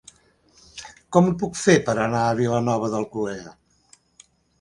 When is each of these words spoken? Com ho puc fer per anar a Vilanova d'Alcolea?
Com 1.17 1.27
ho 1.27 1.33
puc 1.43 1.59
fer 1.63 1.75
per 1.89 1.95
anar 2.05 2.21
a 2.29 2.39
Vilanova 2.39 2.89
d'Alcolea? 2.95 3.53